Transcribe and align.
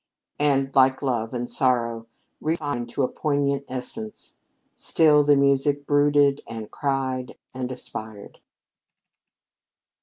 And 0.39 0.73
like 0.73 1.03
love 1.03 1.31
and 1.31 1.47
sorrow, 1.47 2.07
refined 2.41 2.89
to 2.89 3.03
a 3.03 3.07
poignant 3.07 3.65
essence, 3.69 4.33
still 4.75 5.23
the 5.23 5.35
music 5.35 5.85
brooded 5.85 6.41
and 6.49 6.71
cried 6.71 7.35
and 7.53 7.71
aspired. 7.71 8.39